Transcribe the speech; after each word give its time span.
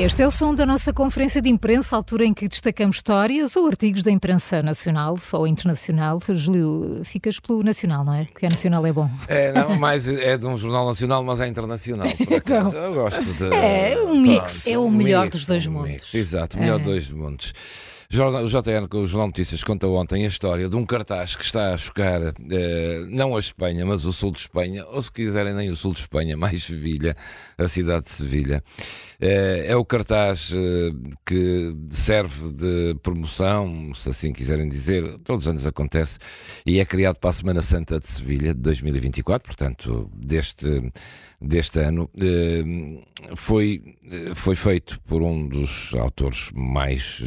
Este 0.00 0.22
é 0.22 0.26
o 0.26 0.30
som 0.30 0.54
da 0.54 0.64
nossa 0.64 0.92
conferência 0.92 1.42
de 1.42 1.48
imprensa, 1.50 1.96
altura 1.96 2.24
em 2.24 2.32
que 2.32 2.46
destacamos 2.48 2.96
histórias 2.98 3.56
ou 3.56 3.66
artigos 3.66 4.02
da 4.04 4.10
imprensa 4.12 4.62
nacional 4.62 5.18
ou 5.32 5.46
internacional. 5.46 6.20
Júlio, 6.30 7.02
ficas 7.04 7.40
pelo 7.40 7.62
nacional, 7.64 8.04
não 8.04 8.14
é? 8.14 8.24
Porque 8.26 8.46
a 8.46 8.48
nacional 8.48 8.86
é 8.86 8.92
bom. 8.92 9.10
É, 9.26 9.52
não, 9.52 9.76
mais 9.76 10.08
é 10.08 10.38
de 10.38 10.46
um 10.46 10.56
jornal 10.56 10.86
nacional, 10.86 11.22
mas 11.24 11.40
é 11.40 11.48
internacional, 11.48 12.08
por 12.16 12.32
acaso. 12.38 12.76
Eu 12.76 12.94
gosto 12.94 13.34
de. 13.34 13.52
É 13.54 14.00
um 14.00 14.20
mix. 14.20 14.62
Pronto, 14.64 14.74
É 14.76 14.78
o 14.78 14.90
melhor 14.90 15.24
mix, 15.24 15.36
dos 15.38 15.46
dois 15.46 15.66
um 15.66 15.72
mundos. 15.72 15.90
mix. 15.90 16.14
Exato, 16.14 16.56
o 16.56 16.60
melhor 16.60 16.76
É. 16.76 16.78
dos 16.78 16.86
dois 16.86 17.10
mundos. 17.10 17.52
O 18.10 18.46
JN, 18.48 18.88
com 18.88 19.02
o 19.02 19.06
Jornal 19.06 19.26
Notícias, 19.26 19.62
conta 19.62 19.86
ontem 19.86 20.24
a 20.24 20.28
história 20.28 20.66
de 20.66 20.74
um 20.74 20.86
cartaz 20.86 21.36
que 21.36 21.44
está 21.44 21.74
a 21.74 21.76
chocar 21.76 22.22
eh, 22.50 23.04
não 23.10 23.36
a 23.36 23.38
Espanha, 23.38 23.84
mas 23.84 24.06
o 24.06 24.12
sul 24.14 24.30
de 24.32 24.38
Espanha, 24.38 24.86
ou 24.86 25.02
se 25.02 25.12
quiserem, 25.12 25.52
nem 25.52 25.68
o 25.68 25.76
sul 25.76 25.92
de 25.92 25.98
Espanha, 26.00 26.34
mais 26.38 26.64
Sevilha, 26.64 27.14
a 27.58 27.66
cidade 27.66 28.04
de 28.04 28.12
Sevilha. 28.12 28.62
Eh, 29.20 29.66
é 29.66 29.76
o 29.76 29.84
cartaz 29.84 30.52
eh, 30.54 30.92
que 31.26 31.74
serve 31.90 32.52
de 32.52 32.94
promoção, 33.02 33.92
se 33.92 34.08
assim 34.08 34.32
quiserem 34.32 34.68
dizer, 34.68 35.18
todos 35.24 35.44
os 35.44 35.50
anos 35.50 35.66
acontece, 35.66 36.18
e 36.64 36.78
é 36.78 36.84
criado 36.84 37.18
para 37.18 37.30
a 37.30 37.32
Semana 37.32 37.60
Santa 37.60 37.98
de 37.98 38.08
Sevilha 38.08 38.54
de 38.54 38.60
2024, 38.60 39.44
portanto, 39.44 40.08
deste, 40.14 40.92
deste 41.40 41.80
ano. 41.80 42.08
Eh, 42.16 43.02
foi, 43.34 43.96
foi 44.36 44.54
feito 44.54 45.00
por 45.00 45.20
um 45.22 45.48
dos 45.48 45.92
autores 45.94 46.50
mais 46.54 47.20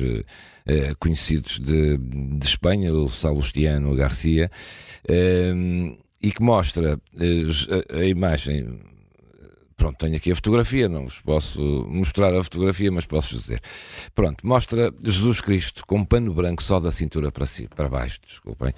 conhecidos 0.99 1.59
de, 1.59 1.97
de 1.97 2.45
Espanha, 2.45 2.93
o 2.93 3.09
Salustiano 3.09 3.93
Garcia, 3.93 4.49
e 6.21 6.31
que 6.31 6.41
mostra 6.41 6.97
a 7.89 8.05
imagem. 8.05 8.79
Pronto, 9.81 9.97
tenho 9.97 10.15
aqui 10.15 10.31
a 10.31 10.35
fotografia, 10.35 10.87
não 10.87 11.05
vos 11.05 11.19
posso 11.21 11.59
mostrar 11.89 12.35
a 12.37 12.43
fotografia, 12.43 12.91
mas 12.91 13.03
posso 13.07 13.35
dizer. 13.35 13.59
Pronto, 14.13 14.45
mostra 14.45 14.93
Jesus 15.03 15.41
Cristo 15.41 15.83
com 15.87 15.97
um 15.97 16.05
pano 16.05 16.31
branco 16.35 16.61
só 16.61 16.79
da 16.79 16.91
cintura 16.91 17.31
para, 17.31 17.47
si, 17.47 17.67
para 17.67 17.89
baixo, 17.89 18.19
desculpem, 18.27 18.75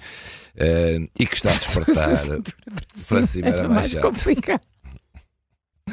eh, 0.56 1.06
e 1.18 1.26
que 1.26 1.34
está 1.34 1.50
a 1.50 1.52
despertar 1.52 2.16
para 3.08 3.26
cima, 3.26 3.48
era 3.48 3.68
mais 3.68 3.90
chato. 3.90 4.00
complicado. 4.00 4.62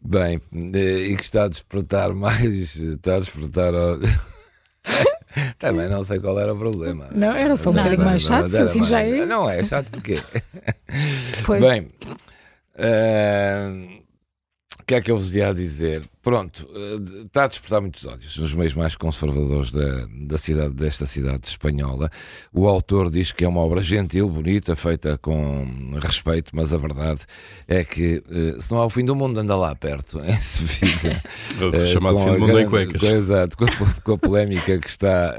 Bem, 0.00 0.40
eh, 0.72 0.98
e 1.08 1.16
que 1.16 1.22
está 1.24 1.42
a 1.42 1.48
despertar 1.48 2.14
mais. 2.14 2.76
Está 2.76 3.16
a 3.16 3.18
despertar. 3.18 3.74
ao- 3.74 3.98
Também 5.58 5.88
não 5.88 6.04
sei 6.04 6.20
qual 6.20 6.38
era 6.38 6.54
o 6.54 6.56
problema. 6.56 7.08
Não, 7.10 7.34
era 7.34 7.56
só 7.56 7.70
um 7.70 7.72
bocadinho 7.72 8.04
mais 8.04 8.22
chato, 8.22 8.48
se 8.48 8.56
assim 8.56 8.78
mais- 8.78 8.88
já 8.90 9.00
é. 9.02 9.26
Não 9.26 9.50
é 9.50 9.64
chato 9.64 9.90
porquê? 9.90 10.22
Pois. 11.44 11.60
Bem, 11.60 11.90
o 12.78 14.07
que 14.88 14.94
é 14.94 15.00
que 15.02 15.10
eu 15.10 15.18
vos 15.18 15.34
ia 15.34 15.52
dizer? 15.52 16.02
Pronto, 16.22 16.68
eh, 16.74 17.24
está 17.26 17.44
a 17.44 17.46
despertar 17.46 17.80
muitos 17.80 18.04
ódios 18.04 18.36
nos 18.38 18.54
meios 18.54 18.74
mais 18.74 18.94
conservadores 18.96 19.70
da, 19.70 20.06
da 20.26 20.36
cidade, 20.38 20.74
desta 20.74 21.06
cidade 21.06 21.46
espanhola. 21.46 22.10
O 22.52 22.66
autor 22.66 23.10
diz 23.10 23.30
que 23.32 23.44
é 23.44 23.48
uma 23.48 23.60
obra 23.60 23.82
gentil, 23.82 24.28
bonita, 24.28 24.74
feita 24.76 25.16
com 25.18 25.66
respeito, 26.00 26.50
mas 26.54 26.72
a 26.72 26.76
verdade 26.78 27.20
é 27.66 27.84
que 27.84 28.22
eh, 28.30 28.56
se 28.58 28.70
não 28.72 28.78
há 28.80 28.86
o 28.86 28.90
fim 28.90 29.04
do 29.04 29.14
mundo, 29.14 29.38
anda 29.40 29.54
lá 29.56 29.74
perto, 29.74 30.20
em 30.24 30.40
Sevilha. 30.40 31.22
O 31.60 31.74
Eh, 31.74 31.86
chamado 31.86 32.18
fim 32.18 32.32
do 32.32 32.38
mundo 32.40 32.58
em 32.60 32.68
cuecas. 32.68 33.00
com- 33.00 33.14
Exato, 33.16 33.56
com 33.56 33.64
a, 33.64 33.70
com 34.02 34.12
a 34.12 34.18
polémica 34.18 34.78
que 34.78 34.88
está 34.88 35.34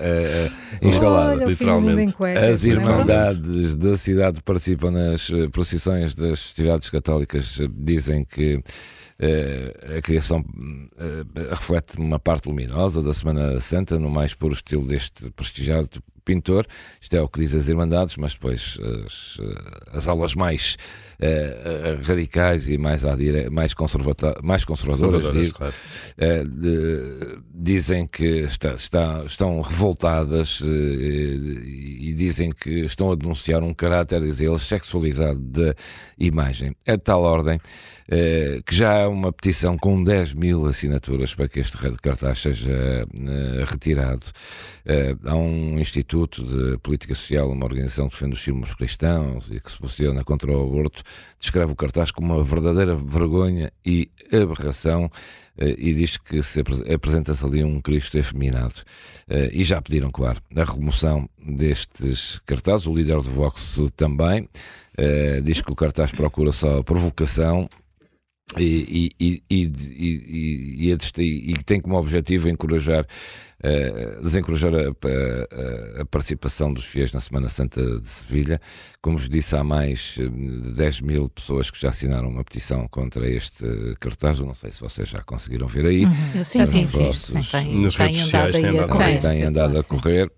instalada. 0.82 1.32
Olha, 1.42 1.46
literalmente. 1.46 2.14
cuecas, 2.14 2.44
As 2.44 2.64
é? 2.64 2.68
irmandades 2.68 3.76
da 3.76 3.98
cidade 3.98 4.42
participam 4.44 4.92
nas 4.92 5.30
procissões 5.52 6.14
das 6.14 6.40
festividades 6.42 6.90
católicas, 6.90 7.58
dizem 7.78 8.24
que 8.26 8.62
a 9.98 10.02
criação 10.02 10.46
eh, 10.98 11.50
reflete 11.50 11.98
uma 11.98 12.18
parte 12.18 12.48
luminosa 12.48 13.04
da 13.04 13.14
Semana 13.14 13.60
Santa, 13.60 14.00
no 14.00 14.10
mais 14.10 14.34
puro 14.34 14.54
estilo 14.54 14.88
deste 14.88 15.30
prestigiado 15.32 16.02
pintor. 16.30 16.68
Isto 17.02 17.16
é 17.16 17.22
o 17.22 17.28
que 17.28 17.40
diz 17.40 17.54
as 17.56 17.68
Irmandades, 17.68 18.16
mas 18.18 18.34
depois 18.34 18.78
as, 19.06 19.38
eh, 19.42 19.98
as 19.98 20.08
aulas 20.08 20.36
mais 20.36 20.78
eh, 21.20 21.98
radicais 22.04 22.70
e 22.70 22.78
mais, 22.78 23.04
à 23.04 23.16
dire... 23.16 23.50
mais, 23.50 23.74
conservata... 23.74 24.36
mais 24.44 24.64
conservadoras, 24.64 25.24
Salvadoras, 25.24 25.48
digo, 25.48 25.58
claro. 25.58 25.74
eh, 26.18 26.44
de- 26.44 27.40
dizem 27.54 28.06
que 28.08 28.24
está- 28.46 28.74
está- 28.76 29.24
estão 29.26 29.60
revoltadas 29.62 30.62
eh, 30.64 30.68
e 30.68 32.14
dizem 32.16 32.52
que 32.52 32.82
estão 32.86 33.12
a 33.12 33.16
denunciar 33.16 33.64
um 33.64 33.74
caráter, 33.74 34.22
dizem 34.22 34.48
eles, 34.48 34.62
sexualizado 34.62 35.40
da 35.40 35.74
imagem. 36.18 36.76
É 36.86 36.96
de 36.96 37.04
tal 37.04 37.22
ordem 37.24 37.60
que 38.66 38.74
já 38.76 39.04
há 39.04 39.08
uma 39.08 39.32
petição 39.32 39.78
com 39.78 40.04
10 40.04 40.34
mil 40.34 40.66
assinaturas 40.66 41.36
para 41.36 41.48
que 41.48 41.60
este 41.60 41.78
cartaz 42.02 42.40
seja 42.40 43.06
retirado. 43.68 44.26
Há 45.26 45.36
um 45.36 45.78
Instituto 45.78 46.19
de 46.28 46.78
Política 46.80 47.16
Social, 47.16 47.52
uma 47.52 47.66
organização 47.66 48.08
que 48.08 48.16
defende 48.16 48.34
os 48.34 48.44
símbolos 48.44 48.74
cristãos 48.74 49.50
e 49.52 49.60
que 49.60 49.72
se 49.72 49.78
posiciona 49.78 50.24
contra 50.24 50.52
o 50.52 50.62
aborto, 50.64 51.04
descreve 51.40 51.72
o 51.72 51.76
cartaz 51.76 52.12
como 52.12 52.34
uma 52.36 52.44
verdadeira 52.44 52.96
vergonha 52.96 53.72
e 53.86 54.10
aberração 54.32 55.12
eh, 55.58 55.76
e 55.78 55.94
diz 55.94 56.18
que 56.18 56.42
se 56.44 56.60
apre- 56.62 56.94
apresenta-se 56.94 57.46
ali 57.46 57.64
um 57.64 57.82
Cristo 57.82 58.18
efeminado. 58.18 58.76
Eh, 59.30 59.50
E 59.54 59.64
já 59.64 59.82
pediram, 59.82 60.12
claro, 60.12 60.42
a 60.56 60.64
remoção 60.64 61.30
destes 61.38 62.40
cartazes. 62.46 62.88
O 62.88 62.94
líder 62.96 63.18
do 63.22 63.32
Vox 63.32 63.80
também 63.96 64.48
eh, 64.98 65.42
diz 65.42 65.62
que 65.62 65.72
o 65.72 65.76
cartaz 65.76 66.12
procura 66.12 66.52
só 66.52 66.84
provocação 66.84 67.68
e, 68.58 69.12
e, 69.20 69.26
e, 69.26 69.44
e, 69.50 69.64
e, 70.88 70.92
e, 71.18 71.52
e 71.52 71.64
tem 71.64 71.80
como 71.80 71.96
objetivo 71.98 72.50
encorajar, 72.50 73.06
eh, 73.62 74.18
desencorajar 74.24 74.74
a, 74.74 74.80
a- 74.80 76.02
a 76.02 76.06
participação 76.06 76.74
dos 76.74 76.86
fiéis 76.86 77.12
na 77.12 77.20
Semana 77.22 77.50
Santa 77.50 78.00
de 78.00 78.10
Sevilha. 78.10 78.60
Como 79.02 79.18
vos 79.18 79.30
disse, 79.30 79.56
há 79.56 79.64
mais 79.64 80.16
eh, 80.18 80.28
de 80.28 80.72
10 80.74 81.02
mil 81.02 81.30
pessoas 81.30 81.70
que 81.70 81.80
já 81.80 81.90
assinaram 81.90 82.30
uma 82.30 82.44
petição 82.44 82.88
contra 82.88 83.30
este 83.30 83.64
cartaz. 84.00 84.40
Eu 84.40 84.46
não 84.46 84.54
sei 84.54 84.72
se 84.72 84.82
vocês 84.82 85.08
já 85.10 85.22
conseguiram 85.22 85.68
ver 85.68 85.86
aí. 85.86 86.06
Uhum. 86.06 86.44
Sim, 86.68 86.78
sim, 86.88 87.12
sim. 87.24 87.34
Nas 87.84 87.96
redes 87.96 88.18
sociais 88.24 88.56
a 88.56 88.90
andado 89.48 89.78
a 89.80 89.84
correr. 89.84 90.32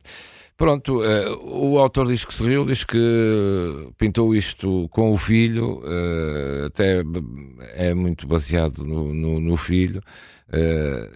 Pronto, 0.61 1.03
eh, 1.03 1.27
o 1.43 1.79
autor 1.79 2.05
diz 2.05 2.23
que 2.23 2.31
se 2.33 2.43
riu, 2.43 2.63
diz 2.63 2.83
que 2.83 2.97
pintou 3.97 4.35
isto 4.35 4.87
com 4.89 5.11
o 5.11 5.17
filho, 5.17 5.81
eh, 5.83 6.65
até 6.67 7.01
é 7.73 7.93
muito 7.95 8.27
baseado 8.27 8.83
no, 8.85 9.11
no- 9.11 9.39
no 9.39 9.57
filho, 9.57 10.01
eh, 10.51 11.09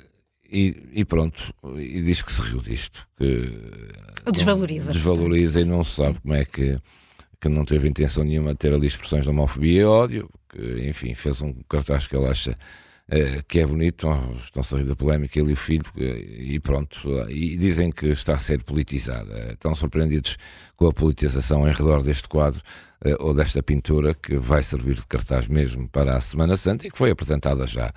e, 0.52 0.76
e 0.94 1.06
pronto, 1.06 1.54
e 1.78 2.02
diz 2.02 2.24
que 2.24 2.32
se 2.32 2.42
riu 2.42 2.60
disto, 2.60 3.06
que 3.18 3.52
desvaloriza, 4.32 4.92
desvaloriza 4.94 5.62
e 5.62 5.66
não 5.66 5.84
se 5.84 5.96
sabe 5.96 6.20
como 6.22 6.34
é 6.34 6.44
que, 6.44 6.80
que 7.40 7.48
não 7.48 7.66
teve 7.66 7.88
intenção 7.88 8.24
nenhuma 8.24 8.54
de 8.54 8.58
ter 8.58 8.74
ali 8.74 8.88
expressões 8.88 9.26
de 9.26 9.30
homofobia 9.30 9.82
e 9.82 9.86
ódio, 9.86 10.28
que 10.50 10.88
enfim, 10.90 11.14
fez 11.14 11.40
um 11.42 11.54
cartaz 11.70 12.08
que 12.08 12.16
ele 12.16 12.26
acha 12.26 12.56
eh, 13.10 13.44
que 13.48 13.60
é 13.60 13.66
bonito, 13.66 14.08
estão-se 14.44 14.74
a 14.76 14.78
rir 14.80 14.86
da 14.86 14.96
polémica, 14.96 15.40
ele 15.40 15.52
e 15.52 15.54
o 15.54 15.58
filho, 15.58 15.86
e 15.96 16.60
pronto, 16.60 16.98
e 17.30 17.56
dizem 17.58 17.92
que 17.92 18.08
está 18.08 18.34
a 18.36 18.40
ser 18.40 18.64
politizada. 18.64 19.54
Estão 19.54 19.76
surpreendidos 19.76 20.38
com 20.76 20.88
a 20.88 20.94
politização 20.94 21.68
em 21.68 21.72
redor 21.72 22.02
deste 22.04 22.28
quadro 22.28 22.62
eh, 23.04 23.16
ou 23.20 23.34
desta 23.34 23.62
pintura 23.64 24.16
que 24.16 24.38
vai 24.38 24.64
servir 24.64 24.96
de 24.96 25.08
cartaz 25.08 25.48
mesmo 25.48 25.88
para 25.90 26.18
a 26.18 26.22
Semana 26.22 26.58
Santa 26.58 26.88
e 26.88 26.92
que 26.92 26.98
foi 26.98 27.12
apresentada 27.12 27.68
já 27.68 27.94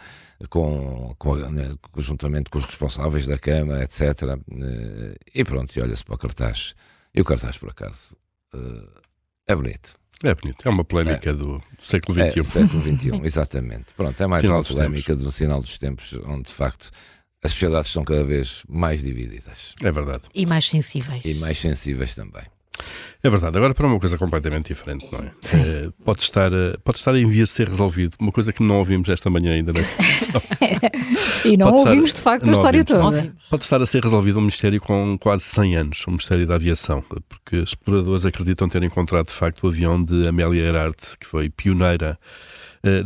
com, 0.51 1.15
com 1.19 1.37
conjuntamente 1.93 2.51
com 2.51 2.59
os 2.59 2.67
responsáveis 2.67 3.27
da 3.27 3.39
Câmara, 3.39 3.83
etc. 3.85 4.01
Eh, 4.51 5.17
E 5.35 5.45
pronto, 5.45 5.77
e 5.77 5.83
olha-se 5.83 6.05
para 6.05 6.15
o 6.17 6.19
cartaz. 6.19 6.75
E 7.15 7.21
o 7.21 7.25
cartaz, 7.25 7.57
por 7.59 7.71
acaso, 7.71 8.17
é 9.47 9.55
bonito. 9.57 9.97
É 10.25 10.35
bonito. 10.35 10.67
É 10.67 10.71
uma 10.71 10.85
polémica 10.85 11.33
do, 11.33 11.59
do 11.59 11.63
século 11.87 12.21
É, 12.21 12.31
XXI. 12.31 12.45
século 12.45 12.83
XXI, 12.83 13.21
exatamente. 13.25 13.87
Pronto, 13.97 14.21
é 14.23 14.27
mais 14.27 14.43
Sinal 14.43 14.59
uma 14.59 14.65
polémica 14.65 15.15
do 15.15 15.31
sinal 15.31 15.61
dos 15.63 15.79
tempos, 15.79 16.13
onde 16.27 16.45
de 16.45 16.53
facto 16.53 16.91
as 17.43 17.53
sociedades 17.53 17.89
estão 17.89 18.03
cada 18.05 18.25
vez 18.25 18.63
mais 18.69 19.01
divididas 19.01 19.75
É 19.83 19.93
verdade. 19.93 20.23
E 20.35 20.45
mais 20.45 20.67
sensíveis. 20.67 21.25
e 21.25 21.35
mais 21.35 21.59
sensíveis 21.59 22.15
também. 22.15 22.43
É 23.23 23.29
verdade. 23.29 23.57
Agora 23.59 23.75
para 23.75 23.87
uma 23.87 23.99
coisa 23.99 24.17
completamente 24.17 24.69
diferente, 24.69 25.07
não 25.11 25.19
é? 25.21 25.33
Eh, 25.55 25.89
pode, 26.05 26.23
estar, 26.23 26.53
eh, 26.53 26.77
pode 26.85 26.99
estar 26.99 27.17
em 27.17 27.29
vias 27.29 27.49
de 27.49 27.55
ser 27.57 27.69
resolvido. 27.69 28.15
Uma 28.21 28.31
coisa 28.31 28.53
que 28.53 28.63
não 28.63 28.77
ouvimos 28.77 29.09
esta 29.09 29.29
manhã 29.29 29.53
ainda 29.55 29.73
nesta 29.73 29.95
emissão. 30.03 30.43
E 31.45 31.57
não 31.57 31.67
Pode 31.67 31.79
estar- 31.79 31.91
ouvimos 31.91 32.15
de 32.15 32.21
facto 32.21 32.49
a 32.49 32.53
história 32.53 32.85
ouvimos, 32.89 33.21
toda. 33.23 33.35
Pode 33.51 33.65
estar 33.65 33.83
a 33.83 33.87
ser 33.87 34.03
resolvido 34.05 34.39
um 34.39 34.43
mistério 34.43 34.81
com 34.81 35.19
quase 35.19 35.45
100 35.45 35.77
anos, 35.77 36.05
um 36.07 36.13
mistério 36.13 36.47
da 36.47 36.55
aviação, 36.55 37.05
porque 37.29 37.57
exploradores 37.57 38.25
acreditam 38.25 38.69
ter 38.69 38.83
encontrado 38.85 39.27
de 39.27 39.33
facto 39.33 39.65
o 39.65 39.69
avião 39.69 40.01
de 40.03 40.29
Amélia 40.29 40.63
Earhart, 40.67 41.17
que 41.19 41.27
foi 41.27 41.49
pioneira 41.49 42.17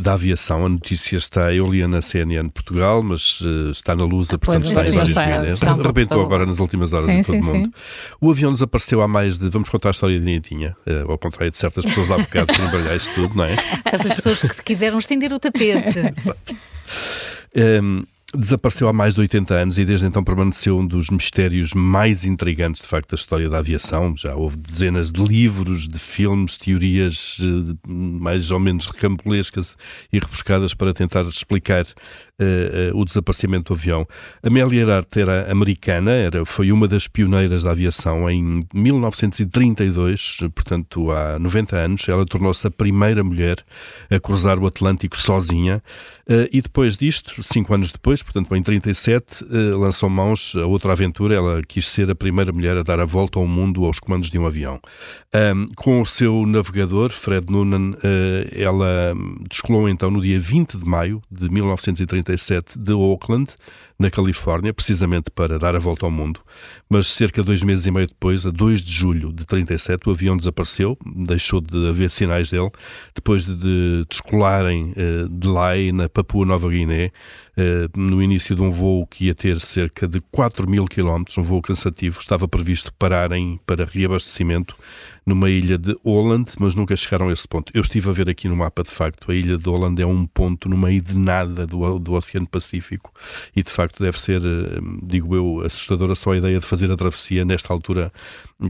da 0.01 0.13
aviação. 0.15 0.67
A 0.67 0.69
notícia 0.69 1.17
está, 1.17 1.53
eu 1.53 1.73
na 1.89 2.01
CNN 2.03 2.45
de 2.49 2.53
Portugal, 2.53 3.03
mas 3.03 3.41
eh, 3.43 3.71
está 3.71 3.95
na 3.97 4.05
Lusa, 4.05 4.39
portanto 4.39 4.63
Pois, 4.63 4.71
está 4.71 4.83
em 4.83 4.91
sim, 4.91 4.97
vários 4.99 5.11
está- 5.11 5.49
está 5.49 5.67
um 5.67 5.75
pouco 5.75 5.89
Arrebentou 5.89 6.23
agora 6.23 6.47
nas 6.47 6.59
últimas 6.59 6.93
horas 6.93 7.07
Sim, 7.11 7.17
em 7.19 7.23
todo 7.23 7.43
sim, 7.43 7.51
o 7.51 7.55
mundo. 7.55 7.75
O 8.21 8.31
avião 8.31 8.53
desapareceu 8.53 9.01
há 9.03 9.09
mais 9.09 9.39
de, 9.39 9.49
vamos 9.49 9.69
contar 9.71 9.89
a 9.89 9.93
história 9.93 10.19
direitinha, 10.19 10.77
eh, 10.87 11.03
ao 11.09 11.19
contrário 11.19 11.51
de 11.51 11.59
certas 11.59 11.85
pessoas 11.85 12.11
há 12.11 12.19
bocado 12.19 12.53
que 12.53 12.61
embaralhar 12.61 12.97
isto 12.97 13.15
tudo, 13.15 13.35
não 13.35 13.45
é? 13.45 13.57
Certas 13.89 14.15
pessoas 14.17 14.43
que 14.43 14.63
quiseram 14.63 14.99
estender 14.99 15.33
o 15.33 15.41
tapete. 15.41 15.99
Um, 17.55 18.03
desapareceu 18.37 18.89
há 18.89 18.93
mais 18.93 19.15
de 19.15 19.21
80 19.21 19.55
anos 19.55 19.79
e 19.79 19.85
desde 19.85 20.07
então 20.07 20.25
permaneceu 20.25 20.79
um 20.79 20.87
dos 20.87 21.11
mistérios 21.11 21.73
mais 21.75 22.25
intrigantes, 22.25 22.83
de 22.83 22.89
facto, 22.89 23.11
da 23.11 23.15
história 23.15 23.49
da 23.49 23.59
aviação. 23.59 24.17
Já 24.17 24.35
houve 24.35 24.57
dezenas 24.57 25.11
de 25.11 25.23
livros, 25.23 25.87
de 25.87 25.99
filmes, 25.99 26.57
teorias 26.57 27.39
eh, 27.41 27.75
mais 27.87 28.51
ou 28.51 28.59
menos 28.59 28.87
recambulescas 28.87 29.77
e 30.13 30.19
rebuscadas 30.19 30.75
para 30.75 30.95
tentar 30.95 31.23
explicar 31.23 31.87
uh, 32.41 32.97
o 32.99 33.05
desaparecimento 33.05 33.73
do 33.73 33.79
avião. 33.79 34.07
Amélia 34.43 34.81
Earhart 34.81 35.17
era 35.17 35.51
americana, 35.51 36.13
era, 36.13 36.45
foi 36.45 36.73
uma 36.73 36.89
das 36.89 37.09
pioneiras 37.09 37.63
da 37.63 37.71
aviação 37.71 38.29
em 38.31 38.65
1932, 38.73 40.39
portanto 40.55 41.11
há 41.11 41.39
90 41.39 41.77
anos. 41.77 42.09
Ela 42.09 42.25
tornou-se 42.25 42.67
a 42.67 42.71
primeira 42.71 43.23
mulher 43.23 43.59
a 44.11 44.19
cruzar 44.19 44.59
o 44.59 44.67
Atlântico 44.67 45.17
sozinha 45.17 45.83
uh, 46.29 46.49
e 46.53 46.61
depois 46.61 46.97
disto, 46.97 47.43
cinco 47.43 47.75
anos 47.75 47.93
depois, 47.93 48.23
portanto 48.23 48.55
em 48.55 48.63
37, 48.63 49.45
lançou 49.77 50.09
mãos 50.09 50.55
a 50.57 50.67
outra 50.67 50.93
aventura. 50.93 51.35
Ela 51.35 51.63
quis 51.63 51.89
ser 51.89 52.11
a 52.11 52.15
primeira 52.15 52.53
mulher 52.53 52.77
a 52.77 52.83
dar 52.83 53.01
a 53.01 53.05
volta 53.05 53.39
ao 53.39 53.47
mundo 53.47 53.85
aos 53.85 53.99
comandos 53.99 54.31
de 54.31 54.39
um 54.39 54.47
avião. 54.47 54.81
Um, 55.35 55.67
com 55.75 56.01
o 56.03 56.07
seu 56.07 56.47
navegador, 56.47 57.11
Fred 57.11 57.51
Noonan, 57.51 57.97
ela 58.53 59.15
descolou 59.49 59.89
então 59.89 60.11
no 60.11 60.21
dia 60.21 60.39
20 60.39 60.79
de 60.79 60.85
maio 60.85 61.23
de 61.31 61.49
1937 61.49 62.22
de 62.79 62.93
Oakland, 62.93 63.57
na 64.03 64.11
Califórnia, 64.11 64.75
precisamente 64.75 65.31
para 65.31 65.59
dar 65.59 65.77
a 65.77 65.79
volta 65.79 66.05
ao 66.05 66.11
mundo. 66.11 66.41
Mas 66.91 67.07
cerca 67.07 67.41
de 67.41 67.47
dois 67.47 67.63
meses 67.63 67.87
e 67.87 67.91
meio 67.91 68.09
depois, 68.09 68.45
a 68.45 68.51
2 68.51 68.83
de 68.83 68.93
julho 68.93 69.33
de 69.33 69.47
37, 69.47 70.09
o 70.09 70.13
avião 70.13 70.37
desapareceu, 70.37 70.99
deixou 71.07 71.61
de 71.61 71.89
haver 71.89 72.11
sinais 72.11 72.51
dele, 72.51 72.71
depois 73.15 73.45
de 73.47 74.05
descolarem 74.11 74.93
eh, 74.97 75.27
de 75.31 75.49
Lae, 75.49 75.93
na 75.93 76.09
Papua 76.09 76.45
Nova 76.45 76.69
Guiné, 76.69 77.13
eh, 77.57 77.87
no 77.95 78.23
início 78.23 78.57
de 78.57 78.63
um 78.63 78.71
voo 78.71 79.07
que 79.07 79.27
ia 79.27 79.35
ter 79.35 79.61
cerca 79.61 80.09
de 80.09 80.21
4 80.31 80.69
mil 80.69 80.87
quilómetros, 80.87 81.37
um 81.39 81.43
voo 81.43 81.61
cansativo, 81.61 82.19
estava 82.19 82.49
previsto 82.49 82.93
pararem 82.95 83.61
para 83.67 83.85
reabastecimento 83.85 84.75
numa 85.27 85.51
ilha 85.51 85.79
de 85.79 85.95
Holland, 86.05 86.51
mas 86.59 86.75
nunca 86.75 86.97
chegaram 86.97 87.29
a 87.29 87.33
esse 87.33 87.47
ponto. 87.47 87.71
Eu 87.75 87.83
estive 87.83 88.09
a 88.09 88.13
ver 88.13 88.29
aqui 88.29 88.49
no 88.49 88.57
mapa, 88.57 88.83
de 88.83 88.91
facto, 88.91 89.31
a 89.31 89.35
ilha 89.35 89.57
de 89.57 89.69
Holland 89.69 90.01
é 90.01 90.07
um 90.07 90.27
ponto 90.27 90.69
no 90.69 90.77
meio 90.77 91.01
de 91.01 91.17
nada 91.17 91.67
do, 91.67 91.99
do 91.99 92.15
Oceano 92.15 92.47
Pacífico 92.47 93.13
e, 93.55 93.63
de 93.63 93.71
facto, 93.71 93.92
deve 94.01 94.21
ser, 94.21 94.41
eh, 94.45 94.81
digo 95.03 95.35
eu, 95.35 95.63
assustadora 95.65 96.15
só 96.15 96.33
a 96.33 96.37
ideia 96.37 96.59
de 96.59 96.67
fazer 96.67 96.91
a 96.91 96.97
travessia 96.97 97.45
nesta 97.45 97.73
altura 97.73 98.13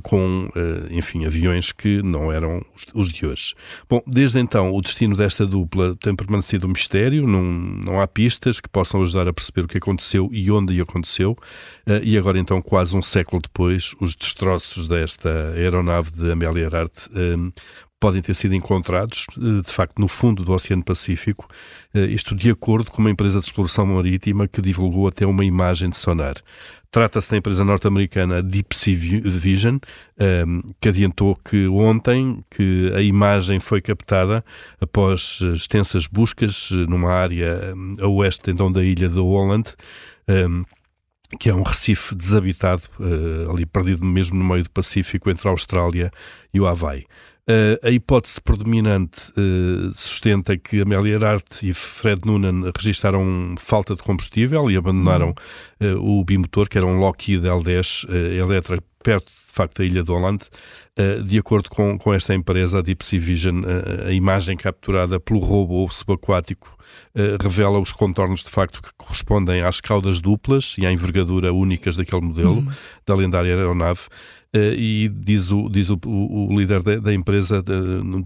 com, 0.03 0.49
eh, 0.55 0.89
enfim, 0.91 1.25
aviões 1.27 1.73
que 1.73 2.03
não 2.03 2.33
eram 2.33 2.65
os 2.95 3.11
de 3.11 3.27
hoje. 3.27 3.55
Bom, 3.89 4.03
desde 4.07 4.39
então, 4.39 4.73
o 4.73 4.81
destino 4.81 5.17
desta 5.17 5.47
dupla 5.47 5.97
tem 5.97 6.15
permanecido 6.15 6.67
um 6.67 6.71
mistério, 6.71 7.27
não, 7.27 7.43
não 7.43 8.01
há 8.01 8.07
pistas 8.07 8.61
que 8.61 8.69
possam 8.69 9.03
ajudar 9.03 9.29
a 9.29 9.33
perceber 9.33 9.63
o 9.63 9.69
que 9.69 9.79
aconteceu 9.79 10.29
e 10.33 10.51
onde 10.51 10.81
aconteceu, 10.81 11.37
eh, 11.87 12.01
e 12.03 12.19
agora 12.19 12.39
então, 12.39 12.61
quase 12.63 12.97
um 12.97 13.03
século 13.03 13.43
depois, 13.43 13.95
os 14.01 14.15
destroços 14.15 14.87
desta 14.87 15.53
aeronave 15.55 16.11
de 16.11 16.33
Amélia 16.33 16.63
Earhart 16.63 17.09
podem 18.03 18.21
ter 18.21 18.35
sido 18.35 18.53
encontrados, 18.53 19.27
de 19.37 19.73
facto, 19.73 20.01
no 20.01 20.09
fundo 20.09 20.45
do 20.45 20.53
Oceano 20.53 20.83
Pacífico, 20.83 21.49
isto 21.95 22.35
de 22.35 22.51
acordo 22.51 22.91
com 22.91 23.01
uma 23.01 23.13
empresa 23.13 23.39
de 23.39 23.47
exploração 23.47 23.87
marítima 23.87 24.49
que 24.49 24.61
divulgou 24.61 25.07
até 25.07 25.25
uma 25.25 25.45
imagem 25.45 25.89
de 25.89 25.97
sonar. 25.97 26.35
Trata-se 26.91 27.31
da 27.31 27.37
empresa 27.37 27.65
norte-americana 27.65 28.43
Deep 28.43 28.77
Sea 28.77 28.97
Vision, 28.97 29.79
ehm, 30.19 30.63
que 30.81 30.89
adiantou 30.89 31.37
que 31.37 31.69
ontem 31.69 32.45
que 32.51 32.93
a 32.93 33.01
imagem 33.01 33.61
foi 33.61 33.81
captada 33.81 34.45
após 34.81 35.39
extensas 35.55 36.09
buscas 36.09 36.73
numa 36.73 37.13
área 37.13 37.73
a 38.01 38.09
oeste 38.09 38.51
então 38.51 38.71
da 38.71 38.83
ilha 38.83 39.09
de 39.09 39.21
Holland, 39.21 39.75
que 41.39 41.49
é 41.49 41.55
um 41.55 41.63
recife 41.63 42.15
desabitado, 42.15 42.83
eh, 43.01 43.51
ali 43.51 43.65
perdido 43.65 44.05
mesmo 44.05 44.39
no 44.39 44.45
meio 44.45 44.65
do 44.65 44.71
Pacífico, 44.71 45.31
entre 45.31 45.49
a 45.49 45.51
Austrália 45.51 46.11
e 46.53 46.61
o 46.61 46.67
Havaí. 46.67 47.07
Uh, 47.43 47.75
a 47.85 47.91
hipótese 47.91 48.41
predominante 48.41 49.33
uh, 49.33 49.93
sustenta 49.97 50.57
que 50.57 50.81
Amélia 50.81 51.15
Earhart 51.15 51.61
e 51.65 51.75
Fred 51.75 52.21
Noonan 52.25 52.71
registaram 52.77 53.57
falta 53.59 53.97
de 53.97 54.03
combustível 54.05 54.71
e 54.71 54.77
abandonaram 54.77 55.35
uh, 55.81 55.99
o 55.99 56.25
bimotor, 56.25 56.69
que 56.69 56.79
era 56.79 56.87
um 56.87 57.01
Lockheed 57.01 57.43
L10 57.43 58.09
Electra, 58.39 58.79
perto 59.03 59.27
de 59.27 59.53
facto 59.53 59.79
da 59.79 59.85
ilha 59.85 60.05
de 60.05 60.13
Holland. 60.13 60.45
de 61.27 61.37
acordo 61.37 61.69
com, 61.69 61.99
com 61.99 62.15
esta 62.15 62.33
empresa, 62.33 62.79
a 62.79 62.83
Deep 62.83 63.05
Sea 63.05 63.19
Vision, 63.19 63.63
a 64.07 64.13
imagem 64.13 64.57
capturada 64.57 65.19
pelo 65.19 65.41
robô 65.41 65.89
subaquático 65.91 66.79
revela 67.43 67.81
os 67.81 67.93
contornos 67.93 68.45
de 68.45 68.51
facto 68.51 68.81
que 68.81 68.91
correspondem 68.97 69.63
às 69.63 69.81
caudas 69.81 70.21
duplas 70.21 70.77
e 70.79 70.87
à 70.87 70.93
envergadura 70.93 71.53
únicas 71.53 71.97
daquele 71.97 72.23
modelo, 72.23 72.59
uhum. 72.59 72.69
da 73.05 73.15
lendária 73.17 73.57
aeronave. 73.57 74.03
Uh, 74.55 74.75
e 74.77 75.09
diz 75.09 75.51
o, 75.51 75.67
diz 75.71 75.89
o, 75.89 75.99
o, 76.05 76.59
líder 76.59 76.83
da, 76.83 76.97
da 76.97 77.15
empresa, 77.15 77.63
de, 77.63 77.73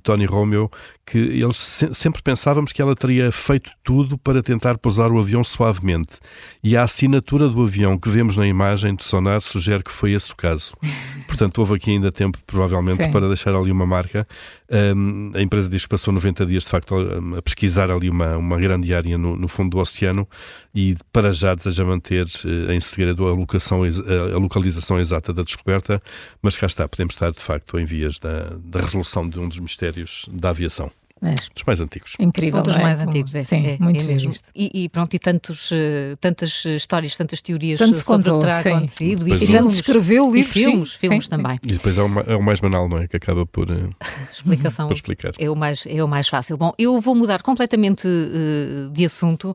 Tony 0.03 0.25
Romeo, 0.25 0.69
que 1.07 1.19
eles 1.19 1.57
se, 1.57 1.95
sempre 1.95 2.21
pensávamos 2.21 2.73
que 2.73 2.83
ela 2.83 2.97
teria 2.97 3.31
feito 3.31 3.71
tudo 3.85 4.19
para 4.19 4.43
tentar 4.43 4.77
pousar 4.77 5.13
o 5.13 5.21
avião 5.21 5.45
suavemente. 5.45 6.19
E 6.65 6.77
a 6.77 6.83
assinatura 6.83 7.49
do 7.49 7.63
avião 7.63 7.97
que 7.97 8.09
vemos 8.09 8.37
na 8.37 8.45
imagem 8.45 8.97
do 8.97 9.05
sonar 9.05 9.41
sugere 9.41 9.85
que 9.85 9.93
foi 9.93 10.13
esse 10.13 10.33
o 10.33 10.37
caso. 10.37 10.75
Portanto, 11.29 11.59
houve 11.59 11.75
aqui 11.75 11.93
ainda 11.93 12.11
tempo, 12.11 12.39
provavelmente, 12.45 13.05
Sim. 13.05 13.13
para 13.13 13.29
deixar 13.29 13.55
ali 13.55 13.71
uma 13.71 13.87
marca. 13.87 14.27
Um, 14.69 15.31
a 15.33 15.41
empresa 15.41 15.69
diz 15.69 15.85
que 15.85 15.89
passou 15.89 16.13
90 16.13 16.45
dias, 16.45 16.65
de 16.65 16.69
facto, 16.69 16.97
a, 16.97 17.39
a 17.39 17.43
pesquisar 17.43 17.91
ali 17.91 18.11
uma, 18.11 18.37
uma 18.37 18.59
grande 18.59 18.93
área 18.93 19.17
no, 19.17 19.37
no, 19.37 19.47
fundo 19.47 19.71
do 19.71 19.79
oceano 19.79 20.29
e 20.75 20.97
para 21.13 21.33
já 21.33 21.55
deseja 21.55 21.85
manter 21.85 22.27
uh, 22.27 22.73
em 22.73 22.81
segredo 22.81 23.29
a, 23.29 23.33
locação, 23.33 23.83
a, 23.85 24.39
localização 24.39 24.99
exata 24.99 25.33
da 25.33 25.43
descoberta, 25.43 26.03
mas 26.43 26.57
cá 26.57 26.67
está, 26.67 26.89
podemos 26.89 27.15
estar, 27.15 27.31
de 27.31 27.41
facto, 27.41 27.79
em 27.79 27.85
vias 27.85 28.19
da, 28.19 28.57
da 28.59 28.81
resolução 28.81 29.29
de 29.29 29.39
um 29.39 29.49
dos 29.49 29.59
mistérios 29.59 30.27
da 30.31 30.51
aviação. 30.51 30.91
É. 31.23 31.35
Dos 31.35 31.65
mais 31.67 31.81
antigos. 31.81 32.15
Incrível. 32.19 32.61
Um 32.61 32.63
dos 32.63 32.77
é? 32.77 32.83
mais 32.83 33.01
antigos, 33.01 33.35
é. 33.35 33.43
Sim, 33.43 33.67
é, 33.67 33.79
muito 33.81 34.05
é 34.05 34.07
mesmo. 34.07 34.35
E, 34.55 34.85
e, 34.85 34.89
pronto, 34.89 35.15
e 35.15 35.19
tantos, 35.19 35.71
uh, 35.71 36.17
tantas 36.21 36.65
histórias, 36.67 37.17
tantas 37.17 37.41
teorias 37.41 37.79
Tanto 37.79 37.97
sobre 37.97 38.25
contou, 38.25 38.37
o 38.37 38.41
que 38.41 38.47
terá 38.47 38.63
sim. 38.63 38.69
acontecido. 38.69 39.27
E, 39.27 39.33
e 39.33 39.47
tanto 39.47 39.71
escreveu 39.71 40.31
livros. 40.31 40.55
E 40.55 40.59
filmes, 40.61 40.93
sim, 40.93 40.99
filmes 40.99 41.25
sim, 41.25 41.31
também. 41.31 41.59
E 41.63 41.73
depois 41.73 41.97
é 41.97 42.03
o, 42.03 42.21
é 42.21 42.37
o, 42.37 42.43
mais 42.43 42.61
banal, 42.61 42.87
não 42.87 42.99
é? 42.99 43.09
Que 43.09 43.17
acaba 43.17 43.47
por, 43.47 43.71
uh, 43.71 43.91
Explicação 44.31 44.89
por 44.89 44.95
explicar. 44.95 45.33
É 45.39 45.49
o, 45.49 45.57
mais, 45.57 45.85
é 45.87 46.05
o 46.05 46.09
mais 46.09 46.29
fácil. 46.29 46.59
Bom, 46.59 46.75
eu 46.79 47.01
vou 47.01 47.15
mudar 47.15 47.41
completamente 47.41 48.07
uh, 48.07 48.91
de 48.91 49.07
assunto. 49.07 49.55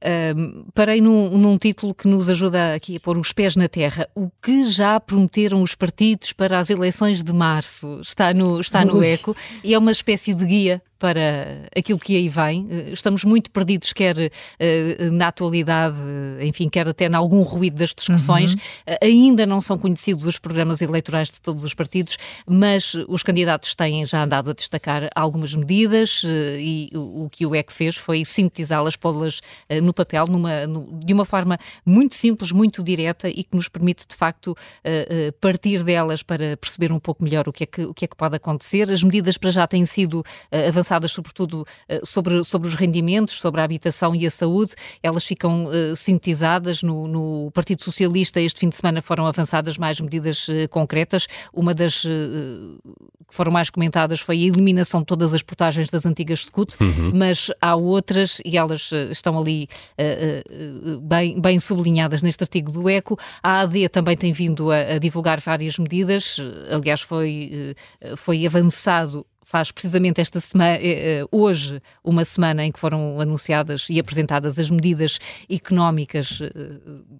Uh, 0.00 0.70
parei 0.74 1.00
num, 1.00 1.36
num, 1.36 1.58
título 1.58 1.92
que 1.92 2.06
nos 2.06 2.30
ajuda 2.30 2.74
aqui 2.74 2.96
a 2.96 3.00
pôr 3.00 3.18
os 3.18 3.32
pés 3.32 3.56
na 3.56 3.68
terra. 3.68 4.08
O 4.14 4.30
que 4.40 4.64
já 4.64 5.00
prometeram 5.00 5.60
os 5.60 5.74
partidos 5.74 6.32
para 6.32 6.58
as 6.58 6.70
eleições 6.70 7.22
de 7.22 7.32
março? 7.32 8.00
Está 8.00 8.32
no, 8.32 8.60
está 8.60 8.84
no 8.84 9.02
eco 9.02 9.36
e 9.64 9.74
é 9.74 9.78
uma 9.78 9.90
espécie 9.90 10.32
de 10.34 10.44
guia 10.44 10.82
para 10.98 11.68
aquilo 11.76 11.98
que 11.98 12.16
aí 12.16 12.28
vem. 12.28 12.66
Eh, 12.68 12.90
estamos 12.92 13.24
muito 13.24 13.50
perdidos, 13.50 13.92
quer 13.92 14.16
uh, 14.16 15.12
na 15.12 15.28
atualidade, 15.28 15.96
enfim, 16.42 16.68
quer 16.68 16.88
até 16.88 17.06
em 17.06 17.14
algum 17.14 17.42
ruído 17.42 17.76
das 17.76 17.94
discussões. 17.94 18.54
Uhum. 18.54 18.60
Uh, 18.94 18.98
ainda 19.02 19.46
não 19.46 19.60
são 19.60 19.78
conhecidos 19.78 20.26
os 20.26 20.38
programas 20.38 20.82
eleitorais 20.82 21.28
de 21.28 21.40
todos 21.40 21.62
os 21.62 21.72
partidos, 21.72 22.16
mas 22.46 22.94
os 23.08 23.22
candidatos 23.22 23.74
têm 23.74 24.04
já 24.04 24.24
andado 24.24 24.50
a 24.50 24.52
destacar 24.52 25.08
algumas 25.14 25.54
medidas 25.54 26.22
e 26.24 26.90
o, 26.94 27.28
que 27.30 27.46
o 27.46 27.54
EC 27.54 27.70
fez 27.70 27.96
foi 27.96 28.24
sintetizá-las, 28.24 28.96
pô-las 28.96 29.40
no 29.82 29.92
papel 29.92 30.26
numa, 30.26 30.66
de 31.04 31.12
uma 31.12 31.24
forma 31.24 31.58
muito 31.84 32.14
simples, 32.14 32.50
muito 32.50 32.82
direta 32.82 33.28
e 33.28 33.44
que 33.44 33.54
nos 33.54 33.68
permite, 33.68 34.06
de 34.06 34.16
facto, 34.16 34.56
partir 35.40 35.84
delas 35.84 36.22
para 36.22 36.56
perceber 36.56 36.92
um 36.92 36.98
pouco 36.98 37.22
melhor 37.22 37.48
o 37.48 37.52
que 37.52 37.64
é 37.64 37.66
que, 37.66 37.82
o 37.84 37.94
que, 37.94 38.04
é 38.04 38.08
que 38.08 38.16
pode 38.16 38.36
acontecer. 38.36 38.90
As 38.90 39.02
medidas 39.02 39.38
para 39.38 39.50
já 39.50 39.66
têm 39.66 39.86
sido 39.86 40.24
avançadas 40.66 40.87
pensadas 40.88 41.12
sobretudo 41.12 41.66
eh, 41.86 42.00
sobre, 42.02 42.42
sobre 42.44 42.68
os 42.68 42.74
rendimentos, 42.74 43.38
sobre 43.40 43.60
a 43.60 43.64
habitação 43.64 44.14
e 44.14 44.26
a 44.26 44.30
saúde. 44.30 44.72
Elas 45.02 45.24
ficam 45.24 45.66
uh, 45.66 45.94
sintetizadas 45.94 46.82
no, 46.82 47.06
no, 47.06 47.50
Partido 47.52 47.82
Socialista. 47.82 48.40
Este 48.40 48.60
fim 48.60 48.70
de 48.70 48.76
semana 48.76 49.02
foram 49.02 49.26
avançadas 49.26 49.76
mais 49.76 50.00
medidas 50.00 50.48
uh, 50.48 50.68
concretas. 50.70 51.26
Uma 51.52 51.74
das 51.74 51.98
que 51.98 53.34
foram 53.34 53.52
mais 53.52 53.68
comentadas 53.68 54.20
foi 54.20 54.36
a 54.36 54.46
eliminação 54.46 55.00
de 55.00 55.06
todas 55.06 55.34
as 55.34 55.42
portagens 55.42 55.90
das 55.90 56.06
antigas 56.06 56.46
SCUT, 56.46 56.76
uhum. 56.80 57.12
mas 57.14 57.50
há 57.60 57.74
outras 57.74 58.40
e 58.44 58.56
elas 58.56 58.90
estão 59.10 59.38
ali 59.38 59.68
bem, 61.02 61.40
bem 61.40 61.60
sublinhadas 61.60 62.22
neste 62.22 62.42
artigo 62.42 62.70
do 62.72 62.88
ECO. 62.88 63.18
A 63.42 63.60
AD 63.60 63.88
também 63.90 64.16
tem 64.16 64.32
vindo 64.32 64.70
a, 64.70 64.78
a 64.78 64.98
divulgar 64.98 65.40
várias 65.40 65.78
medidas. 65.78 66.38
Aliás, 66.70 67.00
foi, 67.00 67.74
foi 68.16 68.46
avançado 68.46 69.26
faz 69.48 69.72
precisamente 69.72 70.20
esta 70.20 70.40
semana, 70.40 70.76
eh, 70.76 71.20
eh, 71.20 71.24
hoje, 71.32 71.80
uma 72.04 72.22
semana 72.22 72.66
em 72.66 72.70
que 72.70 72.78
foram 72.78 73.18
anunciadas 73.18 73.86
e 73.88 73.98
apresentadas 73.98 74.58
as 74.58 74.68
medidas 74.68 75.18
económicas 75.48 76.40
eh, 76.42 76.50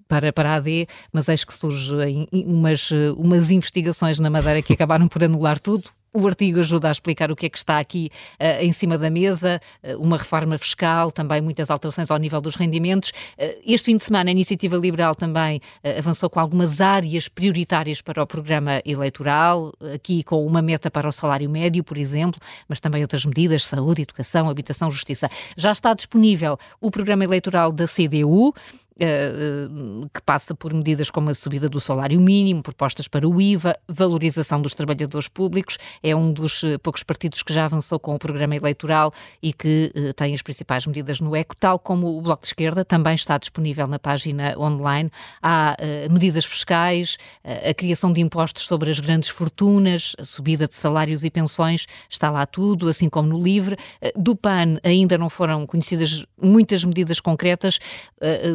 para, 0.06 0.30
para 0.30 0.50
a 0.50 0.54
AD, 0.56 0.87
mas 1.11 1.26
eis 1.30 1.42
que 1.42 1.54
surgem 1.54 2.28
umas, 2.30 2.90
umas 3.16 3.50
investigações 3.50 4.18
na 4.18 4.28
Madeira 4.28 4.61
que 4.61 4.75
acabaram 4.75 5.08
por 5.08 5.25
anular 5.25 5.58
tudo 5.58 5.90
o 6.18 6.26
artigo 6.26 6.58
ajuda 6.58 6.88
a 6.88 6.90
explicar 6.90 7.30
o 7.30 7.37
que 7.37 7.46
é 7.46 7.48
que 7.48 7.58
está 7.58 7.78
aqui 7.78 8.10
uh, 8.40 8.62
em 8.62 8.72
cima 8.72 8.98
da 8.98 9.08
mesa, 9.08 9.60
uh, 9.82 10.02
uma 10.02 10.18
reforma 10.18 10.58
fiscal, 10.58 11.12
também 11.12 11.40
muitas 11.40 11.70
alterações 11.70 12.10
ao 12.10 12.18
nível 12.18 12.40
dos 12.40 12.56
rendimentos. 12.56 13.10
Uh, 13.10 13.60
este 13.64 13.87
fim 13.87 13.96
de 13.96 14.02
semana 14.02 14.30
a 14.30 14.32
Iniciativa 14.32 14.76
Liberal 14.76 15.14
também 15.14 15.60
avançou 15.96 16.28
com 16.28 16.40
algumas 16.40 16.80
áreas 16.80 17.28
prioritárias 17.28 18.00
para 18.00 18.22
o 18.22 18.26
programa 18.26 18.82
eleitoral, 18.84 19.72
aqui 19.94 20.22
com 20.22 20.44
uma 20.44 20.60
meta 20.60 20.90
para 20.90 21.08
o 21.08 21.12
salário 21.12 21.48
médio, 21.48 21.84
por 21.84 21.96
exemplo, 21.96 22.40
mas 22.68 22.80
também 22.80 23.02
outras 23.02 23.25
medidas, 23.25 23.64
saúde, 23.64 24.02
educação, 24.02 24.48
habitação, 24.48 24.90
justiça. 24.90 25.30
Já 25.56 25.72
está 25.72 25.94
disponível 25.94 26.58
o 26.80 26.90
programa 26.90 27.25
eleitoral 27.25 27.70
da 27.72 27.84
CDU, 27.87 28.54
que 28.99 30.21
passa 30.23 30.55
por 30.55 30.75
medidas 30.75 31.09
como 31.11 31.31
a 31.31 31.35
subida 31.35 31.69
do 31.69 31.81
salário 31.81 32.21
mínimo, 32.21 32.62
propostas 32.62 33.07
para 33.07 33.28
o 33.28 33.40
IVA, 33.40 33.78
valorização 33.88 34.61
dos 34.61 34.75
trabalhadores 34.75 35.28
públicos. 35.28 35.78
É 36.02 36.17
um 36.17 36.33
dos 36.33 36.64
eh, 36.64 36.78
poucos 36.78 37.05
partidos 37.05 37.43
que 37.43 37.52
já 37.52 37.64
avançou 37.64 38.00
com 38.00 38.14
o 38.14 38.19
programa 38.19 38.57
eleitoral 38.57 39.12
e 39.40 39.52
que 39.52 39.93
tem 40.17 40.35
as 40.35 40.43
principais 40.43 40.85
medidas 40.87 41.21
no 41.21 41.37
ECO, 41.37 41.55
tal 41.57 41.78
como 41.78 42.19
o 42.19 42.23
Bloco 42.23 42.43
de 42.43 42.49
Esquerda 42.49 42.85
também 42.85 43.14
está 43.14 43.38
disponível 43.38 43.87
na 43.87 43.99
página 43.99 44.55
online. 44.59 45.11
Há 45.43 45.76
medidas 46.11 46.45
fiscais, 46.45 47.17
a 47.45 47.73
criação 47.75 48.12
de 48.12 48.21
impostos 48.21 48.64
sobre 48.64 48.90
as 48.90 48.99
grandes 48.99 49.28
fortunas, 49.28 50.14
a 50.19 50.25
subida 50.25 50.67
de 50.67 50.75
salários 50.75 51.25
e 51.25 51.31
pensões, 51.31 51.87
está 52.09 52.31
lá 52.31 52.47
tudo, 52.47 52.88
assim 52.88 53.09
como 53.09 53.28
no 53.28 53.43
LIVRE. 53.43 53.76
do 54.17 54.35
PAN 54.35 54.78
ainda 54.83 55.17
não 55.17 55.28
foram 55.28 55.67
conhecidas 55.67 56.25
muitas 56.40 56.85
medidas 56.85 57.21
concretas, 57.21 57.78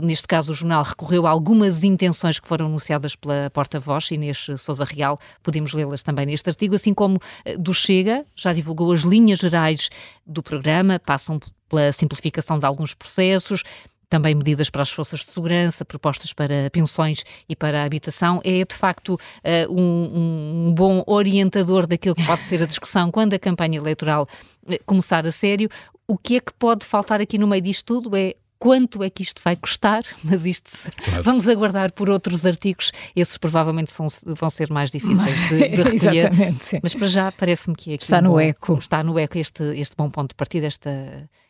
neste 0.02 0.28
caso, 0.34 0.52
o 0.52 0.56
jornal 0.56 0.82
recorreu 0.82 1.28
a 1.28 1.30
algumas 1.30 1.84
intenções 1.84 2.40
que 2.40 2.48
foram 2.48 2.66
anunciadas 2.66 3.16
pela 3.16 3.52
porta-voz, 3.52 4.10
Inês 4.10 4.48
Souza 4.58 4.84
Real, 4.84 5.20
podemos 5.44 5.74
lê-las 5.74 6.02
também 6.02 6.25
neste 6.25 6.50
artigo, 6.50 6.74
assim 6.74 6.92
como 6.92 7.20
eh, 7.46 7.56
do 7.56 7.72
Chega, 7.72 8.25
já 8.36 8.52
divulgou 8.52 8.92
as 8.92 9.02
linhas 9.02 9.38
gerais 9.38 9.92
do 10.25 10.42
programa, 10.42 10.98
passam 10.98 11.40
pela 11.70 11.92
simplificação 11.92 12.58
de 12.58 12.66
alguns 12.66 12.96
processos, 12.96 13.62
também 14.10 14.34
medidas 14.34 14.72
para 14.72 14.82
as 14.82 14.90
forças 14.90 15.20
de 15.20 15.28
segurança, 15.28 15.86
propostas 15.86 16.34
para 16.34 16.68
pensões 16.72 17.24
e 17.48 17.56
para 17.56 17.84
a 17.84 17.86
habitação. 17.86 18.42
É, 18.44 18.66
de 18.66 18.75
facto, 18.75 19.20
eh, 19.44 19.68
um, 19.70 20.70
um, 20.70 20.74
bom 20.74 21.04
orientador 21.06 21.86
daquilo 21.86 22.16
que 22.16 22.25
pode 22.25 22.42
ser 22.42 22.63
a 22.63 22.66
discussão 22.66 23.12
quando 23.12 23.36
a 23.36 23.40
campanha 23.40 23.78
eleitoral 23.78 24.28
eh, 24.68 24.80
começar 24.84 25.28
a 25.28 25.32
sério. 25.32 25.70
O 26.08 26.18
que 26.18 26.38
é 26.38 26.40
que 26.40 26.54
pode 26.54 26.88
faltar 26.88 27.22
aqui 27.22 27.38
no 27.38 27.46
meio 27.46 27.62
disto 27.62 27.86
tudo 27.86 28.18
é 28.18 28.34
quanto 28.63 29.03
é 29.03 29.10
que 29.10 29.22
isto 29.22 29.41
vai 29.43 29.58
custar, 29.58 30.03
mas 30.24 30.46
isto 30.46 30.72
claro. 31.03 31.22
vamos 31.22 31.50
aguardar 31.50 31.91
por 31.91 32.10
outros 32.10 32.46
artigos, 32.46 32.93
esses 33.13 33.38
provavelmente 33.38 33.91
são, 33.91 34.08
vão 34.25 34.50
ser 34.50 34.72
mais 34.72 34.89
difíceis 34.89 35.50
de, 35.50 35.67
de 35.67 35.84
recolher. 35.84 36.27
Exatamente, 36.27 36.65
sim. 36.65 36.79
Mas 36.82 36.93
para 36.93 37.08
já 37.08 37.29
parece-me 37.34 37.75
que 37.75 37.93
aqui 37.93 38.03
está 38.05 38.22
no 38.22 38.32
bom, 38.32 38.39
eco. 38.39 38.77
Está 38.77 39.03
no 39.03 39.20
eco 39.20 39.38
este, 39.38 39.63
este 39.77 39.98
bom 39.98 40.10
ponto 40.10 40.29
de 40.29 40.36
partida, 40.36 40.65
este, 40.67 40.89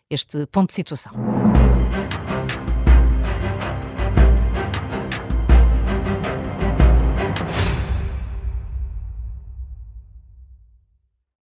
este 0.09 0.47
ponto 0.47 0.69
de 0.69 0.73
situação. 0.73 1.13